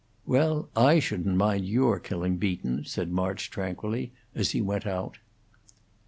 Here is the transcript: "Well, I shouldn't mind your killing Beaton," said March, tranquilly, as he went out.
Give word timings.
"Well, 0.25 0.67
I 0.75 0.97
shouldn't 0.97 1.35
mind 1.37 1.67
your 1.67 1.99
killing 1.99 2.37
Beaton," 2.37 2.85
said 2.85 3.11
March, 3.11 3.51
tranquilly, 3.51 4.11
as 4.33 4.49
he 4.49 4.59
went 4.59 4.87
out. 4.87 5.19